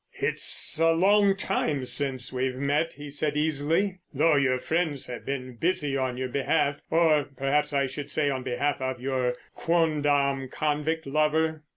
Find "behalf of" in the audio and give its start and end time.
8.41-8.99